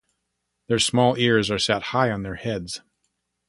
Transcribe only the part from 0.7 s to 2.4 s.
small ears are set high on their